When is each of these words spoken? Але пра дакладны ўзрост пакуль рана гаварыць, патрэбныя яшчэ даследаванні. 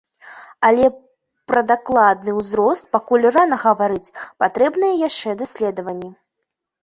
Але 0.67 0.85
пра 1.49 1.61
дакладны 1.71 2.31
ўзрост 2.39 2.83
пакуль 2.97 3.27
рана 3.35 3.59
гаварыць, 3.65 4.13
патрэбныя 4.45 4.93
яшчэ 5.07 5.37
даследаванні. 5.45 6.11